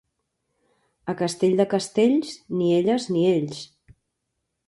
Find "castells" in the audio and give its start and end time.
1.73-2.33